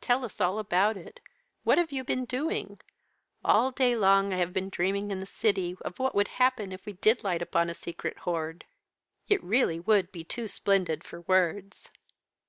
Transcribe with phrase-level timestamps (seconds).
[0.00, 1.20] "Tell us all about it.
[1.62, 2.80] What have you been doing?
[3.44, 6.84] All day long I have been dreaming in the City of what would happen if
[6.84, 8.64] we did light upon a secret hoard.
[9.28, 11.92] It really would be too splendid for words."